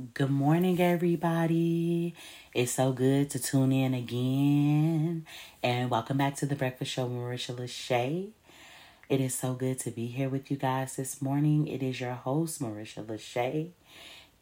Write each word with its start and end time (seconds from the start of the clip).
Good 0.00 0.30
morning, 0.30 0.80
everybody. 0.80 2.14
It's 2.54 2.72
so 2.72 2.92
good 2.92 3.28
to 3.30 3.38
tune 3.38 3.70
in 3.70 3.92
again. 3.92 5.26
And 5.62 5.90
welcome 5.90 6.16
back 6.16 6.36
to 6.36 6.46
the 6.46 6.54
Breakfast 6.54 6.92
Show 6.92 7.06
Marisha 7.06 7.54
Lachey. 7.54 8.30
It 9.10 9.20
is 9.20 9.34
so 9.34 9.52
good 9.52 9.78
to 9.80 9.90
be 9.90 10.06
here 10.06 10.30
with 10.30 10.50
you 10.50 10.56
guys 10.56 10.96
this 10.96 11.20
morning. 11.20 11.66
It 11.66 11.82
is 11.82 12.00
your 12.00 12.14
host, 12.14 12.62
Marisha 12.62 13.04
Lachey. 13.04 13.72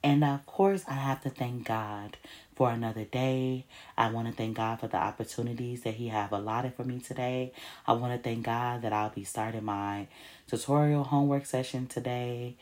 And 0.05 0.23
of 0.23 0.47
course, 0.47 0.85
I 0.87 0.93
have 0.93 1.23
to 1.23 1.31
thank 1.31 1.67
God 1.67 2.19
for 2.55 2.71
another 2.71 3.05
day. 3.05 3.65
I 3.97 4.13
want 4.13 4.29
to 4.29 4.35
thank 4.35 4.59
God 4.59 4.79
for 4.79 4.87
the 4.87 4.99
opportunities 4.99 5.83
that 5.83 5.95
He 5.95 6.07
have 6.09 6.31
allotted 6.31 6.75
for 6.75 6.85
me 6.85 7.01
today. 7.01 7.53
I 7.85 7.95
want 7.95 8.13
to 8.13 8.19
thank 8.23 8.45
God 8.45 8.83
that 8.83 8.93
I'll 8.93 9.11
be 9.11 9.25
starting 9.25 9.65
my 9.65 10.07
tutorial 10.47 11.03
homework 11.03 11.47
session 11.47 11.89
today 11.89 12.57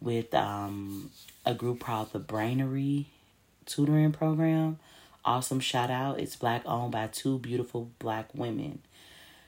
with 0.00 0.34
um, 0.34 1.10
a 1.44 1.54
group 1.54 1.80
called 1.80 2.12
the 2.12 2.20
Brainery 2.20 3.06
Tutoring 3.64 4.12
Program. 4.12 4.78
Awesome 5.24 5.60
shout 5.60 5.90
out. 5.90 6.20
It's 6.20 6.36
black 6.36 6.62
owned 6.66 6.92
by 6.92 7.08
two 7.08 7.38
beautiful 7.38 7.90
black 7.98 8.28
women. 8.34 8.80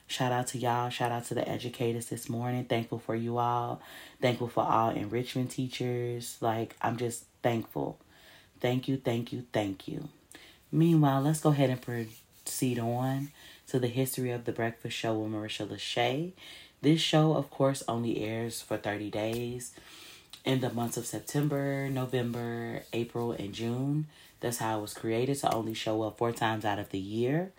Shout 0.07 0.31
out 0.31 0.47
to 0.47 0.57
y'all. 0.57 0.89
Shout 0.89 1.11
out 1.11 1.25
to 1.25 1.35
the 1.35 1.47
educators 1.47 2.07
this 2.07 2.27
morning. 2.27 2.65
Thankful 2.65 2.99
for 2.99 3.15
you 3.15 3.37
all. 3.37 3.81
Thankful 4.19 4.47
for 4.47 4.63
all 4.63 4.89
enrichment 4.89 5.51
teachers. 5.51 6.37
Like, 6.41 6.75
I'm 6.81 6.97
just 6.97 7.25
thankful. 7.43 7.99
Thank 8.59 8.87
you, 8.87 8.97
thank 8.97 9.31
you, 9.31 9.45
thank 9.53 9.87
you. 9.87 10.09
Meanwhile, 10.71 11.21
let's 11.21 11.39
go 11.39 11.49
ahead 11.49 11.69
and 11.69 11.81
proceed 11.81 12.79
on 12.79 13.31
to 13.67 13.79
the 13.79 13.87
history 13.87 14.31
of 14.31 14.45
the 14.45 14.51
breakfast 14.51 14.97
show 14.97 15.13
with 15.13 15.31
Marisha 15.31 15.67
Lachey. 15.67 16.31
This 16.81 16.99
show, 16.99 17.33
of 17.33 17.49
course, 17.49 17.83
only 17.87 18.23
airs 18.23 18.61
for 18.61 18.77
30 18.77 19.11
days 19.11 19.73
in 20.45 20.61
the 20.61 20.69
months 20.71 20.97
of 20.97 21.05
September, 21.05 21.89
November, 21.89 22.83
April, 22.93 23.31
and 23.31 23.53
June. 23.53 24.07
That's 24.39 24.57
how 24.57 24.79
it 24.79 24.81
was 24.81 24.93
created 24.93 25.37
to 25.39 25.53
only 25.53 25.73
show 25.73 26.01
up 26.03 26.17
four 26.17 26.31
times 26.31 26.65
out 26.65 26.79
of 26.79 26.89
the 26.89 26.99
year. 26.99 27.51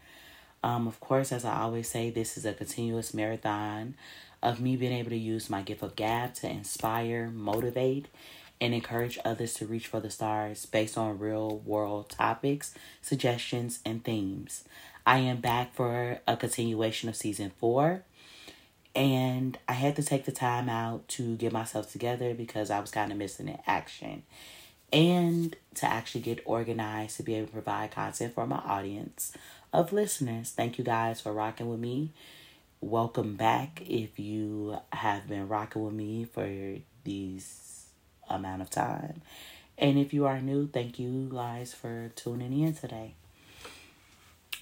Um, 0.63 0.87
of 0.87 1.01
course, 1.01 1.33
as 1.33 1.45
I 1.45 1.61
always 1.61 1.89
say, 1.89 2.11
this 2.11 2.37
is 2.37 2.45
a 2.45 2.53
continuous 2.53 3.15
marathon 3.15 3.95
of 4.43 4.61
me 4.61 4.77
being 4.77 4.93
able 4.93 5.11
to 5.11 5.17
use 5.17 5.51
my 5.51 5.63
gift 5.63 5.83
of 5.83 5.97
gab 5.97 6.35
to 6.35 6.49
inspire, 6.49 7.29
motivate, 7.29 8.07
and 8.61 8.75
encourage 8.75 9.19
others 9.25 9.55
to 9.55 9.67
reach 9.67 9.87
for 9.87 10.01
the 10.01 10.11
stars 10.11 10.67
based 10.67 10.99
on 10.99 11.19
real 11.19 11.59
world 11.59 12.11
topics, 12.11 12.75
suggestions, 13.01 13.81
and 13.85 14.05
themes. 14.05 14.65
I 15.07 15.19
am 15.19 15.39
back 15.41 15.75
for 15.75 16.21
a 16.27 16.37
continuation 16.37 17.09
of 17.09 17.17
season 17.17 17.53
four. 17.59 18.03
And 18.95 19.57
I 19.69 19.75
had 19.75 19.97
to 19.97 20.03
take 20.03 20.25
the 20.25 20.33
time 20.33 20.69
out 20.69 21.07
to 21.09 21.37
get 21.37 21.53
myself 21.53 21.93
together 21.93 22.35
because 22.35 22.71
I 22.71 22.81
was 22.81 22.91
kind 22.91 23.13
of 23.13 23.19
missing 23.19 23.49
in 23.49 23.59
action. 23.67 24.25
And 24.93 25.55
to 25.77 25.87
actually 25.87 26.23
get 26.23 26.43
organized 26.45 27.17
to 27.19 27.23
be 27.23 27.37
able 27.37 27.47
to 27.47 27.53
provide 27.53 27.93
content 27.93 28.35
for 28.35 28.47
my 28.47 28.59
audience 28.59 29.33
of 29.73 29.93
listeners. 29.93 30.51
Thank 30.51 30.79
you 30.79 30.85
guys 30.85 31.21
for 31.21 31.33
rocking 31.33 31.71
with 31.71 31.79
me. 31.79 32.11
Welcome 32.81 33.37
back 33.37 33.83
if 33.87 34.19
you 34.19 34.79
have 34.93 35.29
been 35.29 35.47
rocking 35.49 35.85
with 35.85 35.95
me 35.95 36.25
for 36.25 36.79
these 37.05 37.87
amount 38.29 38.63
of 38.63 38.71
time. 38.71 39.23
And 39.79 39.99
if 39.99 40.13
you 40.13 40.27
are 40.27 40.41
new, 40.41 40.67
thank 40.67 40.99
you 40.99 41.29
guys 41.33 41.73
for 41.73 42.11
tuning 42.15 42.59
in 42.61 42.75
today. 42.75 43.15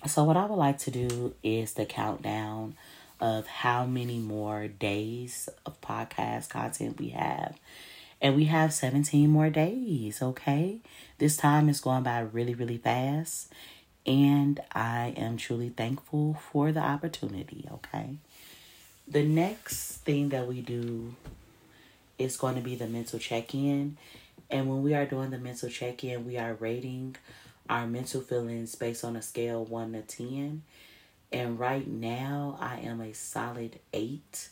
So, 0.07 0.23
what 0.25 0.37
I 0.37 0.47
would 0.47 0.57
like 0.57 0.79
to 0.79 0.91
do 0.91 1.35
is 1.43 1.75
the 1.75 1.85
countdown 1.85 2.77
of 3.21 3.47
how 3.47 3.85
many 3.85 4.19
more 4.19 4.69
days 4.69 5.49
of 5.67 5.81
podcast 5.81 6.49
content 6.49 6.99
we 6.99 7.09
have. 7.11 7.59
And 8.21 8.35
we 8.35 8.47
have 8.47 8.73
17 8.73 9.31
more 9.31 9.51
days, 9.51 10.21
okay? 10.21 10.79
This 11.19 11.37
time 11.37 11.69
is 11.69 11.81
going 11.81 12.03
by 12.03 12.21
really, 12.21 12.55
really 12.55 12.79
fast. 12.79 13.53
And 14.07 14.61
I 14.73 15.15
am 15.17 15.37
truly 15.37 15.69
thankful 15.69 16.39
for 16.51 16.73
the 16.73 16.81
opportunity, 16.81 17.69
okay? 17.73 18.17
The 19.07 19.23
next 19.23 19.99
thing 19.99 20.31
that 20.31 20.47
we 20.47 20.61
do 20.61 21.15
is 22.19 22.37
going 22.37 22.57
to 22.57 22.61
be 22.61 22.75
the 22.75 22.87
mental 22.87 23.19
check 23.19 23.55
in. 23.55 23.97
And 24.51 24.69
when 24.69 24.83
we 24.83 24.95
are 24.95 25.07
doing 25.07 25.31
the 25.31 25.39
mental 25.39 25.69
check 25.69 26.03
in, 26.05 26.27
we 26.27 26.37
are 26.39 26.55
rating 26.55 27.17
our 27.69 27.87
mental 27.87 28.21
feelings 28.21 28.75
based 28.75 29.05
on 29.05 29.15
a 29.15 29.23
scale 29.23 29.65
1 29.65 29.93
to 29.93 30.03
10. 30.03 30.63
And 31.31 31.59
right 31.59 31.87
now, 31.87 32.57
I 32.61 32.79
am 32.81 33.01
a 33.01 33.13
solid 33.13 33.79
eight. 33.93 34.49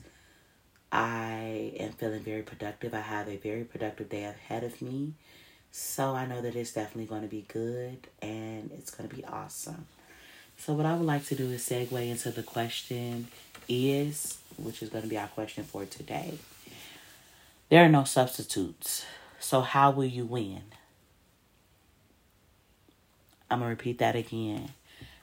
I 0.92 1.72
am 1.78 1.92
feeling 1.92 2.22
very 2.22 2.42
productive. 2.42 2.94
I 2.94 3.00
have 3.00 3.28
a 3.28 3.36
very 3.36 3.64
productive 3.64 4.08
day 4.08 4.24
ahead 4.24 4.62
of 4.62 4.82
me. 4.82 5.14
So 5.70 6.14
I 6.14 6.26
know 6.26 6.40
that 6.40 6.54
it's 6.54 6.72
definitely 6.72 7.06
going 7.06 7.22
to 7.22 7.28
be 7.28 7.44
good 7.48 8.06
and 8.22 8.70
it's 8.76 8.90
going 8.90 9.08
to 9.08 9.14
be 9.14 9.24
awesome. 9.24 9.86
So, 10.58 10.72
what 10.72 10.86
I 10.86 10.94
would 10.94 11.04
like 11.04 11.26
to 11.26 11.34
do 11.34 11.50
is 11.50 11.62
segue 11.62 11.92
into 11.92 12.30
the 12.30 12.42
question 12.42 13.28
is, 13.68 14.38
which 14.56 14.82
is 14.82 14.88
going 14.88 15.02
to 15.02 15.10
be 15.10 15.18
our 15.18 15.28
question 15.28 15.64
for 15.64 15.84
today. 15.84 16.38
There 17.68 17.84
are 17.84 17.90
no 17.90 18.04
substitutes. 18.04 19.04
So, 19.38 19.60
how 19.60 19.90
will 19.90 20.06
you 20.06 20.24
win? 20.24 20.62
I'm 23.50 23.58
going 23.58 23.68
to 23.68 23.76
repeat 23.76 23.98
that 23.98 24.16
again. 24.16 24.70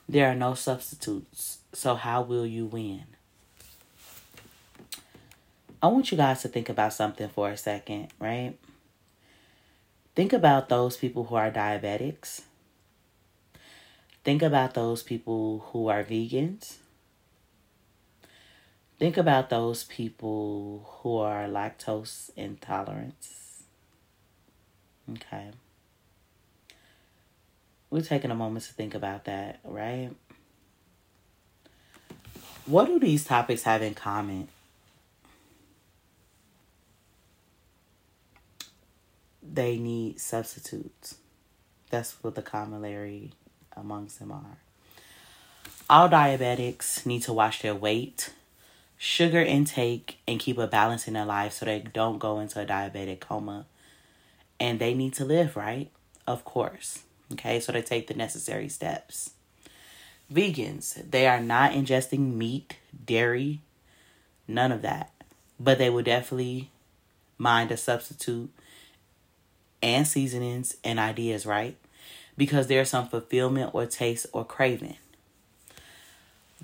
There 0.07 0.29
are 0.29 0.35
no 0.35 0.53
substitutes. 0.53 1.59
So, 1.71 1.95
how 1.95 2.21
will 2.21 2.45
you 2.45 2.65
win? 2.65 3.05
I 5.81 5.87
want 5.87 6.11
you 6.11 6.17
guys 6.17 6.41
to 6.41 6.47
think 6.47 6.69
about 6.69 6.93
something 6.93 7.27
for 7.29 7.49
a 7.49 7.57
second, 7.57 8.09
right? 8.19 8.55
Think 10.15 10.31
about 10.31 10.69
those 10.69 10.95
people 10.97 11.25
who 11.25 11.35
are 11.35 11.51
diabetics. 11.51 12.41
Think 14.23 14.41
about 14.41 14.73
those 14.73 15.03
people 15.03 15.65
who 15.71 15.87
are 15.87 16.03
vegans. 16.03 16.75
Think 18.99 19.17
about 19.17 19.49
those 19.49 19.83
people 19.83 20.87
who 21.01 21.17
are 21.17 21.47
lactose 21.47 22.29
intolerant. 22.37 23.15
Okay. 25.11 25.51
We're 27.93 28.01
taking 28.01 28.31
a 28.31 28.35
moment 28.35 28.65
to 28.65 28.73
think 28.73 28.95
about 28.95 29.25
that, 29.25 29.59
right? 29.63 30.09
What 32.65 32.87
do 32.87 32.97
these 32.97 33.23
topics 33.23 33.61
have 33.63 33.83
in 33.83 33.93
common? 33.93 34.47
They 39.43 39.77
need 39.77 40.19
substitutes. 40.19 41.17
That's 41.91 42.13
what 42.23 42.33
the 42.33 42.41
corollary 42.41 43.33
amongst 43.77 44.17
them 44.17 44.31
are. 44.31 44.57
All 45.87 46.09
diabetics 46.09 47.05
need 47.05 47.21
to 47.21 47.33
watch 47.33 47.61
their 47.61 47.75
weight, 47.75 48.33
sugar 48.97 49.43
intake, 49.43 50.17
and 50.27 50.39
keep 50.39 50.57
a 50.57 50.65
balance 50.65 51.07
in 51.07 51.13
their 51.13 51.25
life 51.25 51.53
so 51.53 51.67
they 51.67 51.81
don't 51.81 52.17
go 52.17 52.39
into 52.39 52.59
a 52.59 52.65
diabetic 52.65 53.19
coma. 53.19 53.67
And 54.59 54.79
they 54.79 54.95
need 54.95 55.13
to 55.13 55.25
live, 55.25 55.55
right? 55.55 55.91
Of 56.25 56.43
course. 56.43 57.03
Okay, 57.31 57.59
so 57.59 57.71
they 57.71 57.81
take 57.81 58.07
the 58.07 58.13
necessary 58.13 58.69
steps. 58.69 59.31
Vegans, 60.31 61.09
they 61.09 61.27
are 61.27 61.39
not 61.39 61.71
ingesting 61.71 62.35
meat, 62.35 62.77
dairy, 63.05 63.61
none 64.47 64.71
of 64.71 64.81
that. 64.81 65.11
But 65.59 65.77
they 65.77 65.89
will 65.89 66.03
definitely 66.03 66.69
mind 67.37 67.71
a 67.71 67.77
substitute 67.77 68.51
and 69.81 70.07
seasonings 70.07 70.77
and 70.83 70.99
ideas, 70.99 71.45
right? 71.45 71.77
Because 72.37 72.67
there's 72.67 72.89
some 72.89 73.07
fulfillment 73.07 73.71
or 73.73 73.85
taste 73.85 74.25
or 74.31 74.45
craving. 74.45 74.97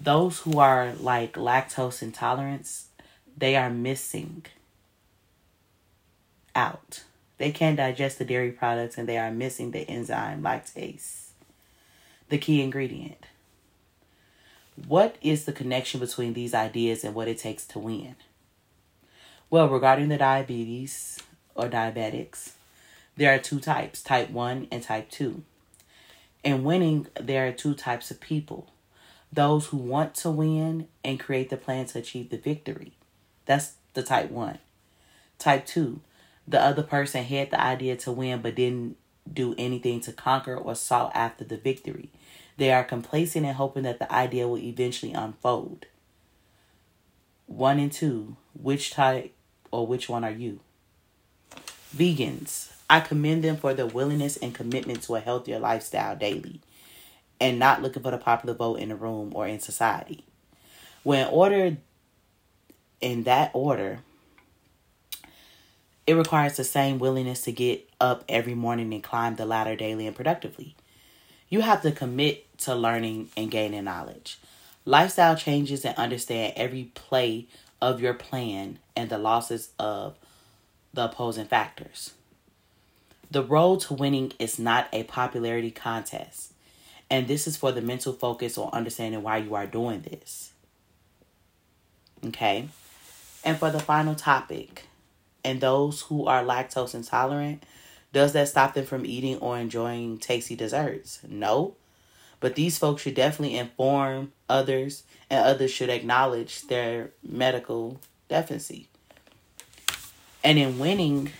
Those 0.01 0.39
who 0.39 0.59
are 0.59 0.93
like 0.93 1.33
lactose 1.33 2.01
intolerance, 2.01 2.87
they 3.37 3.55
are 3.55 3.69
missing 3.69 4.45
out. 6.55 7.03
They 7.39 7.51
can't 7.51 7.77
digest 7.77 8.19
the 8.19 8.25
dairy 8.25 8.51
products 8.51 8.97
and 8.97 9.07
they 9.07 9.17
are 9.17 9.31
missing 9.31 9.71
the 9.71 9.89
enzyme 9.89 10.43
lactase, 10.43 11.29
the 12.27 12.37
key 12.37 12.61
ingredient. 12.61 13.25
What 14.87 15.15
is 15.21 15.45
the 15.45 15.53
connection 15.53 16.01
between 16.01 16.33
these 16.33 16.53
ideas 16.53 17.03
and 17.03 17.15
what 17.15 17.29
it 17.29 17.39
takes 17.39 17.65
to 17.67 17.79
win? 17.79 18.15
Well, 19.49 19.69
regarding 19.69 20.09
the 20.09 20.17
diabetes 20.17 21.23
or 21.55 21.69
diabetics, 21.69 22.51
there 23.15 23.33
are 23.33 23.39
two 23.39 23.59
types 23.59 24.03
type 24.03 24.29
1 24.29 24.67
and 24.69 24.83
type 24.83 25.09
2. 25.09 25.41
In 26.43 26.63
winning, 26.65 27.07
there 27.19 27.47
are 27.47 27.51
two 27.53 27.73
types 27.73 28.11
of 28.11 28.19
people 28.19 28.67
those 29.31 29.67
who 29.67 29.77
want 29.77 30.15
to 30.15 30.29
win 30.29 30.87
and 31.03 31.19
create 31.19 31.49
the 31.49 31.57
plan 31.57 31.85
to 31.85 31.99
achieve 31.99 32.31
the 32.31 32.37
victory. 32.37 32.93
That's 33.45 33.73
the 33.93 34.03
type 34.03 34.31
1. 34.31 34.57
Type 35.37 35.65
2, 35.67 36.01
the 36.49 36.59
other 36.59 36.81
person 36.81 37.23
had 37.23 37.51
the 37.51 37.61
idea 37.61 37.95
to 37.95 38.11
win 38.11 38.41
but 38.41 38.55
didn't 38.55 38.97
do 39.31 39.53
anything 39.57 40.01
to 40.01 40.11
conquer 40.11 40.55
or 40.55 40.73
sought 40.73 41.15
after 41.15 41.43
the 41.43 41.57
victory. 41.57 42.09
They 42.57 42.71
are 42.71 42.83
complacent 42.83 43.45
and 43.45 43.55
hoping 43.55 43.83
that 43.83 43.99
the 43.99 44.11
idea 44.11 44.47
will 44.47 44.57
eventually 44.57 45.13
unfold. 45.13 45.85
One 47.45 47.77
and 47.77 47.91
two, 47.91 48.35
which 48.59 48.91
type 48.91 49.33
or 49.71 49.85
which 49.85 50.09
one 50.09 50.23
are 50.23 50.31
you? 50.31 50.59
Vegans 51.95 52.71
I 52.89 52.99
commend 53.01 53.43
them 53.43 53.57
for 53.57 53.75
their 53.75 53.85
willingness 53.85 54.37
and 54.37 54.53
commitment 54.53 55.03
to 55.03 55.15
a 55.15 55.19
healthier 55.19 55.59
lifestyle 55.59 56.15
daily 56.15 56.61
and 57.39 57.59
not 57.59 57.83
looking 57.83 58.01
for 58.01 58.09
the 58.09 58.17
popular 58.17 58.55
vote 58.55 58.79
in 58.79 58.89
the 58.89 58.95
room 58.95 59.31
or 59.35 59.47
in 59.47 59.59
society. 59.59 60.23
When 61.03 61.27
ordered 61.27 61.77
in 62.99 63.23
that 63.23 63.51
order, 63.53 63.99
it 66.09 66.15
requires 66.15 66.57
the 66.57 66.63
same 66.63 66.97
willingness 66.97 67.43
to 67.43 67.51
get 67.51 67.87
up 68.01 68.23
every 68.27 68.55
morning 68.55 68.91
and 68.95 69.03
climb 69.03 69.35
the 69.35 69.45
ladder 69.45 69.75
daily 69.75 70.07
and 70.07 70.15
productively. 70.15 70.75
You 71.49 71.61
have 71.61 71.83
to 71.83 71.91
commit 71.91 72.57
to 72.61 72.73
learning 72.73 73.29
and 73.37 73.51
gaining 73.51 73.83
knowledge. 73.83 74.39
Lifestyle 74.85 75.35
changes 75.35 75.85
and 75.85 75.95
understand 75.97 76.53
every 76.55 76.85
play 76.95 77.45
of 77.79 78.01
your 78.01 78.15
plan 78.15 78.79
and 78.95 79.07
the 79.07 79.19
losses 79.19 79.69
of 79.77 80.17
the 80.95 81.05
opposing 81.05 81.45
factors. 81.45 82.13
The 83.29 83.43
road 83.43 83.81
to 83.81 83.93
winning 83.93 84.33
is 84.39 84.57
not 84.57 84.87
a 84.91 85.03
popularity 85.03 85.69
contest, 85.69 86.53
and 87.11 87.27
this 87.27 87.45
is 87.45 87.55
for 87.55 87.71
the 87.71 87.83
mental 87.83 88.13
focus 88.13 88.57
on 88.57 88.71
understanding 88.73 89.21
why 89.21 89.37
you 89.37 89.53
are 89.53 89.67
doing 89.67 90.01
this. 90.01 90.53
Okay? 92.25 92.67
And 93.43 93.59
for 93.59 93.69
the 93.69 93.79
final 93.79 94.15
topic, 94.15 94.88
and 95.43 95.61
those 95.61 96.01
who 96.01 96.25
are 96.25 96.43
lactose 96.43 96.93
intolerant, 96.93 97.63
does 98.11 98.33
that 98.33 98.49
stop 98.49 98.73
them 98.73 98.85
from 98.85 99.05
eating 99.05 99.37
or 99.37 99.57
enjoying 99.57 100.17
tasty 100.17 100.55
desserts? 100.55 101.19
No. 101.27 101.75
But 102.39 102.55
these 102.55 102.77
folks 102.77 103.01
should 103.01 103.15
definitely 103.15 103.57
inform 103.57 104.31
others, 104.47 105.03
and 105.29 105.45
others 105.45 105.71
should 105.71 105.89
acknowledge 105.89 106.67
their 106.67 107.11
medical 107.21 107.99
deficiency. 108.29 108.87
And 110.43 110.57
in 110.57 110.79
winning, 110.79 111.31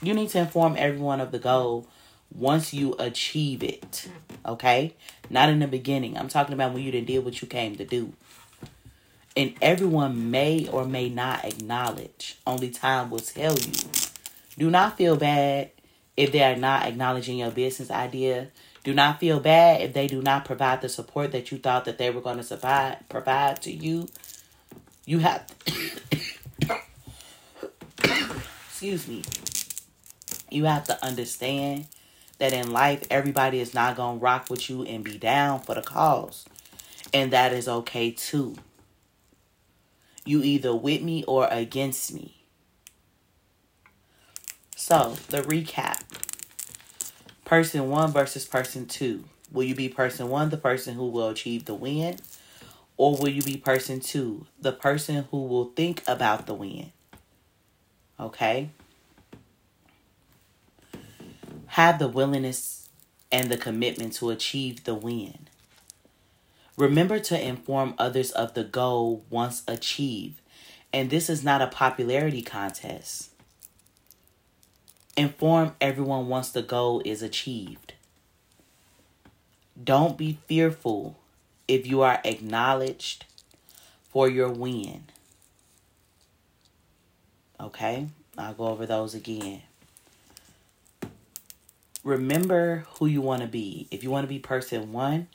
you 0.00 0.14
need 0.14 0.28
to 0.30 0.38
inform 0.38 0.76
everyone 0.78 1.20
of 1.20 1.32
the 1.32 1.38
goal 1.38 1.88
once 2.34 2.72
you 2.72 2.94
achieve 2.98 3.62
it. 3.62 4.08
Okay? 4.46 4.94
Not 5.28 5.48
in 5.48 5.58
the 5.58 5.66
beginning. 5.66 6.16
I'm 6.16 6.28
talking 6.28 6.54
about 6.54 6.72
when 6.72 6.82
you 6.82 6.92
did 6.92 7.06
did 7.06 7.24
what 7.24 7.40
you 7.42 7.48
came 7.48 7.76
to 7.76 7.84
do. 7.84 8.12
And 9.36 9.54
everyone 9.62 10.30
may 10.30 10.68
or 10.68 10.84
may 10.84 11.08
not 11.08 11.44
acknowledge. 11.44 12.38
Only 12.46 12.70
time 12.70 13.10
will 13.10 13.20
tell 13.20 13.56
you. 13.56 13.72
Do 14.58 14.70
not 14.70 14.96
feel 14.96 15.16
bad 15.16 15.70
if 16.16 16.32
they 16.32 16.42
are 16.42 16.56
not 16.56 16.84
acknowledging 16.84 17.38
your 17.38 17.52
business 17.52 17.90
idea. 17.90 18.48
Do 18.82 18.92
not 18.92 19.20
feel 19.20 19.38
bad 19.38 19.82
if 19.82 19.92
they 19.92 20.08
do 20.08 20.20
not 20.20 20.44
provide 20.44 20.80
the 20.80 20.88
support 20.88 21.30
that 21.32 21.52
you 21.52 21.58
thought 21.58 21.84
that 21.84 21.98
they 21.98 22.10
were 22.10 22.20
going 22.20 22.42
to 22.42 22.98
provide 23.08 23.62
to 23.62 23.70
you. 23.70 24.08
You 25.04 25.20
have 25.20 25.46
excuse 28.68 29.06
me. 29.06 29.22
You 30.50 30.64
have 30.64 30.84
to 30.84 31.04
understand 31.04 31.86
that 32.38 32.52
in 32.52 32.72
life 32.72 33.02
everybody 33.10 33.60
is 33.60 33.74
not 33.74 33.96
going 33.96 34.18
to 34.18 34.24
rock 34.24 34.48
with 34.48 34.70
you 34.70 34.82
and 34.84 35.04
be 35.04 35.18
down 35.18 35.60
for 35.60 35.74
the 35.74 35.82
cause. 35.82 36.46
And 37.12 37.32
that 37.32 37.52
is 37.52 37.68
okay 37.68 38.10
too. 38.10 38.56
You 40.28 40.42
either 40.42 40.76
with 40.76 41.00
me 41.00 41.24
or 41.24 41.48
against 41.50 42.12
me. 42.12 42.44
So, 44.76 45.16
the 45.30 45.40
recap 45.40 46.02
person 47.46 47.88
one 47.88 48.12
versus 48.12 48.44
person 48.44 48.84
two. 48.84 49.24
Will 49.50 49.64
you 49.64 49.74
be 49.74 49.88
person 49.88 50.28
one, 50.28 50.50
the 50.50 50.58
person 50.58 50.96
who 50.96 51.08
will 51.08 51.30
achieve 51.30 51.64
the 51.64 51.72
win? 51.72 52.18
Or 52.98 53.16
will 53.16 53.30
you 53.30 53.40
be 53.40 53.56
person 53.56 54.00
two, 54.00 54.44
the 54.60 54.70
person 54.70 55.24
who 55.30 55.46
will 55.46 55.70
think 55.74 56.02
about 56.06 56.44
the 56.44 56.52
win? 56.52 56.92
Okay? 58.20 58.68
Have 61.68 61.98
the 61.98 62.08
willingness 62.08 62.90
and 63.32 63.48
the 63.50 63.56
commitment 63.56 64.12
to 64.16 64.28
achieve 64.28 64.84
the 64.84 64.94
win. 64.94 65.48
Remember 66.78 67.18
to 67.18 67.44
inform 67.44 67.94
others 67.98 68.30
of 68.30 68.54
the 68.54 68.62
goal 68.62 69.24
once 69.30 69.64
achieved. 69.66 70.40
And 70.92 71.10
this 71.10 71.28
is 71.28 71.42
not 71.42 71.60
a 71.60 71.66
popularity 71.66 72.40
contest. 72.40 73.30
Inform 75.16 75.74
everyone 75.80 76.28
once 76.28 76.52
the 76.52 76.62
goal 76.62 77.02
is 77.04 77.20
achieved. 77.20 77.94
Don't 79.82 80.16
be 80.16 80.38
fearful 80.46 81.18
if 81.66 81.84
you 81.84 82.00
are 82.02 82.20
acknowledged 82.24 83.24
for 84.08 84.28
your 84.28 84.48
win. 84.48 85.02
Okay, 87.58 88.06
I'll 88.38 88.54
go 88.54 88.68
over 88.68 88.86
those 88.86 89.14
again. 89.14 89.62
Remember 92.04 92.86
who 92.98 93.06
you 93.06 93.20
want 93.20 93.42
to 93.42 93.48
be. 93.48 93.88
If 93.90 94.04
you 94.04 94.10
want 94.10 94.24
to 94.24 94.28
be 94.28 94.38
person 94.38 94.92
one, 94.92 95.26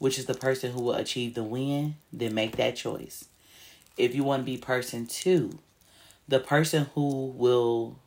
which 0.00 0.18
is 0.18 0.24
the 0.24 0.34
person 0.34 0.72
who 0.72 0.80
will 0.80 0.94
achieve 0.94 1.34
the 1.34 1.44
win, 1.44 1.94
then 2.10 2.34
make 2.34 2.56
that 2.56 2.74
choice. 2.74 3.26
If 3.98 4.14
you 4.14 4.24
want 4.24 4.40
to 4.40 4.46
be 4.50 4.56
person 4.56 5.06
two, 5.06 5.58
the 6.26 6.40
person 6.40 6.86
who 6.94 7.26
will 7.36 7.98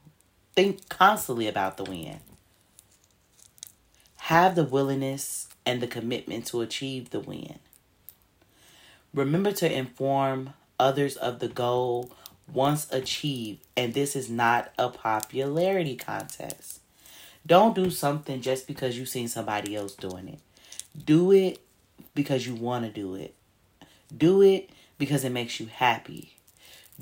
think 0.55 0.89
constantly 0.89 1.47
about 1.47 1.77
the 1.77 1.83
win. 1.83 2.19
Have 4.15 4.55
the 4.55 4.63
willingness 4.63 5.47
and 5.67 5.81
the 5.81 5.87
commitment 5.87 6.47
to 6.47 6.61
achieve 6.61 7.11
the 7.11 7.19
win. 7.19 7.59
Remember 9.13 9.51
to 9.51 9.71
inform 9.71 10.55
others 10.79 11.15
of 11.15 11.37
the 11.37 11.47
goal 11.47 12.11
once 12.51 12.91
achieved, 12.91 13.59
and 13.77 13.93
this 13.93 14.15
is 14.15 14.31
not 14.31 14.73
a 14.79 14.89
popularity 14.89 15.95
contest. 15.95 16.79
Don't 17.45 17.75
do 17.75 17.91
something 17.91 18.41
just 18.41 18.65
because 18.65 18.97
you've 18.97 19.09
seen 19.09 19.27
somebody 19.27 19.75
else 19.75 19.93
doing 19.93 20.27
it. 20.27 20.39
Do 21.05 21.31
it 21.31 21.59
because 22.15 22.45
you 22.45 22.55
want 22.55 22.85
to 22.85 22.91
do 22.91 23.15
it. 23.15 23.35
Do 24.15 24.41
it 24.41 24.69
because 24.97 25.23
it 25.23 25.31
makes 25.31 25.59
you 25.59 25.67
happy. 25.67 26.35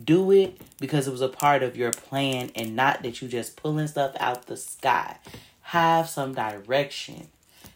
Do 0.01 0.31
it 0.31 0.59
because 0.79 1.07
it 1.07 1.11
was 1.11 1.21
a 1.21 1.27
part 1.27 1.63
of 1.63 1.75
your 1.75 1.91
plan 1.91 2.51
and 2.55 2.75
not 2.75 3.03
that 3.03 3.21
you 3.21 3.27
just 3.27 3.57
pulling 3.57 3.87
stuff 3.87 4.15
out 4.19 4.45
the 4.45 4.57
sky. 4.57 5.17
Have 5.61 6.09
some 6.09 6.33
direction. 6.33 7.27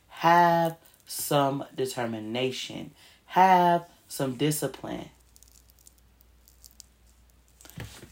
Have 0.08 0.78
some 1.06 1.66
determination. 1.76 2.92
Have 3.28 3.86
some 4.08 4.36
discipline. 4.36 5.10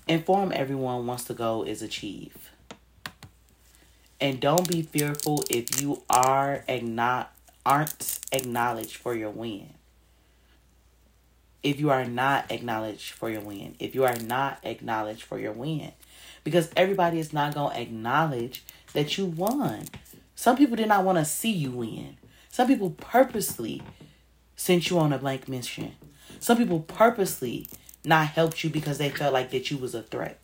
Inform 0.08 0.52
everyone 0.54 1.08
once 1.08 1.24
the 1.24 1.34
goal 1.34 1.64
is 1.64 1.82
achieved. 1.82 2.38
And 4.20 4.40
don't 4.40 4.68
be 4.70 4.82
fearful 4.82 5.44
if 5.50 5.82
you 5.82 6.04
are 6.10 6.64
and 6.68 6.96
not 6.96 7.34
aren't 7.66 8.20
acknowledged 8.32 8.98
for 8.98 9.16
your 9.16 9.30
win 9.30 9.74
if 11.64 11.80
you 11.80 11.90
are 11.90 12.06
not 12.06 12.52
acknowledged 12.52 13.12
for 13.12 13.30
your 13.30 13.42
win. 13.42 13.76
If 13.80 13.96
you 13.96 14.04
are 14.04 14.18
not 14.18 14.60
acknowledged 14.64 15.24
for 15.24 15.40
your 15.40 15.54
win. 15.54 15.94
Because 16.44 16.70
everybody 16.76 17.20
is 17.20 17.32
not 17.32 17.56
going 17.56 17.74
to 17.74 17.82
acknowledge 17.82 18.64
that 18.92 19.18
you 19.18 19.26
won. 19.26 19.86
Some 20.36 20.58
people 20.58 20.76
did 20.76 20.90
not 20.90 21.06
want 21.06 21.18
to 21.18 21.26
see 21.26 21.52
you 21.52 21.72
win. 21.72 22.18
Some 22.50 22.68
people 22.68 22.92
purposely 22.92 23.82
sent 24.58 24.90
you 24.90 25.00
on 25.00 25.14
a 25.14 25.18
blank 25.18 25.48
mission. 25.48 25.94
Some 26.40 26.58
people 26.58 26.82
purposely 26.82 27.68
not 28.04 28.28
helped 28.28 28.64
you 28.64 28.70
because 28.70 28.98
they 28.98 29.10
felt 29.10 29.34
like 29.34 29.52
that 29.52 29.72
you 29.72 29.78
was 29.78 29.96
a 29.96 30.04
threat. 30.04 30.40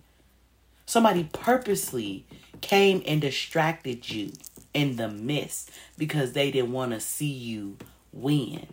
Somebody 0.86 1.30
purposely 1.34 2.26
came 2.62 3.04
and 3.06 3.20
distracted 3.20 4.10
you 4.10 4.32
in 4.74 4.96
the 4.96 5.10
mist 5.10 5.72
because 5.98 6.34
they 6.34 6.52
didn't 6.52 6.72
want 6.72 6.92
to 6.92 7.00
see 7.00 7.26
you 7.26 7.78
win. 8.12 8.68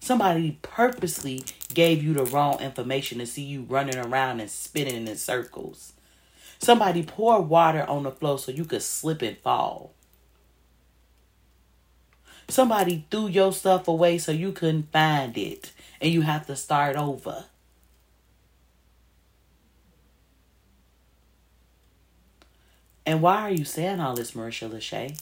Somebody 0.00 0.58
purposely 0.60 1.44
gave 1.72 2.02
you 2.02 2.12
the 2.12 2.26
wrong 2.26 2.60
information 2.60 3.18
to 3.18 3.26
see 3.26 3.42
you 3.42 3.62
running 3.62 3.96
around 3.96 4.40
and 4.40 4.50
spinning 4.50 5.08
in 5.08 5.16
circles. 5.16 5.94
Somebody 6.58 7.02
poured 7.02 7.48
water 7.48 7.84
on 7.88 8.02
the 8.02 8.10
floor 8.10 8.38
so 8.38 8.52
you 8.52 8.64
could 8.64 8.82
slip 8.82 9.22
and 9.22 9.38
fall. 9.38 9.94
Somebody 12.48 13.06
threw 13.10 13.28
your 13.28 13.52
stuff 13.52 13.88
away 13.88 14.18
so 14.18 14.30
you 14.30 14.52
couldn't 14.52 14.92
find 14.92 15.36
it 15.38 15.72
and 16.00 16.12
you 16.12 16.20
have 16.20 16.46
to 16.48 16.56
start 16.56 16.96
over. 16.96 17.46
And 23.06 23.20
why 23.22 23.42
are 23.42 23.50
you 23.50 23.64
saying 23.64 24.00
all 24.00 24.14
this, 24.14 24.32
Marisha 24.32 24.68
Lachey? 24.70 25.20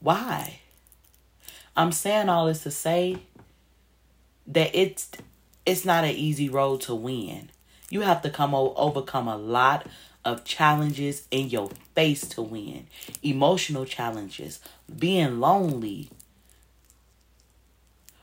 Why? 0.00 0.60
I'm 1.76 1.92
saying 1.92 2.28
all 2.28 2.46
this 2.46 2.62
to 2.64 2.70
say 2.70 3.18
that 4.46 4.70
it's 4.74 5.10
it's 5.64 5.84
not 5.84 6.04
an 6.04 6.10
easy 6.10 6.48
road 6.48 6.80
to 6.82 6.94
win. 6.94 7.50
You 7.88 8.00
have 8.02 8.22
to 8.22 8.30
come 8.30 8.54
o- 8.54 8.74
overcome 8.76 9.28
a 9.28 9.36
lot 9.36 9.86
of 10.24 10.44
challenges 10.44 11.26
in 11.30 11.48
your 11.48 11.70
face 11.94 12.22
to 12.30 12.42
win. 12.42 12.86
Emotional 13.22 13.84
challenges, 13.84 14.60
being 14.98 15.40
lonely, 15.40 16.10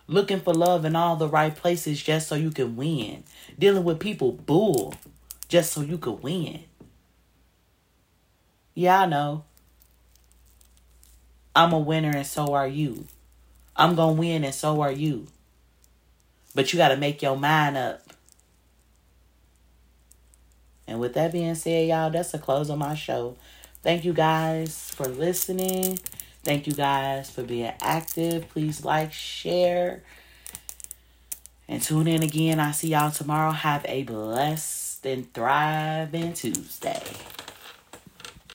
looking 0.08 0.40
for 0.42 0.54
love 0.54 0.86
in 0.86 0.96
all 0.96 1.16
the 1.16 1.28
right 1.30 1.56
places 1.56 2.02
just 2.04 2.28
so 2.28 2.36
you 2.36 2.52
can 2.52 2.76
win, 2.76 3.24
dealing 3.58 3.84
with 3.84 4.00
people 4.00 4.32
bull 4.34 4.94
just 5.48 5.72
so 5.74 5.82
you 5.82 5.98
can 5.98 6.20
win. 6.22 6.64
Yeah, 8.80 9.02
I 9.02 9.06
know. 9.08 9.44
I'm 11.54 11.74
a 11.74 11.80
winner 11.80 12.16
and 12.16 12.26
so 12.26 12.54
are 12.54 12.66
you. 12.66 13.08
I'm 13.76 13.94
going 13.94 14.16
to 14.16 14.22
win 14.22 14.46
and 14.46 14.56
so 14.56 14.80
are 14.80 14.92
you. 14.92 15.28
But 16.56 16.72
you 16.72 16.78
got 16.78 16.88
to 16.88 16.96
make 16.96 17.22
your 17.22 17.36
mind 17.36 17.76
up. 17.76 18.02
And 20.88 21.02
with 21.02 21.14
that 21.16 21.34
being 21.34 21.56
said, 21.56 21.90
y'all, 21.90 22.10
that's 22.10 22.32
the 22.32 22.40
close 22.40 22.70
of 22.70 22.78
my 22.78 22.96
show. 22.96 23.36
Thank 23.84 24.06
you 24.06 24.14
guys 24.14 24.92
for 24.92 25.10
listening. 25.10 26.00
Thank 26.46 26.66
you 26.66 26.72
guys 26.72 27.30
for 27.30 27.44
being 27.44 27.74
active. 27.82 28.48
Please 28.48 28.86
like, 28.86 29.12
share, 29.12 30.04
and 31.68 31.82
tune 31.82 32.08
in 32.08 32.24
again. 32.24 32.62
I'll 32.62 32.72
see 32.72 32.88
y'all 32.88 33.12
tomorrow. 33.12 33.52
Have 33.52 33.86
a 33.90 34.04
blessed 34.04 35.06
and 35.06 35.34
thriving 35.34 36.32
Tuesday. 36.32 37.04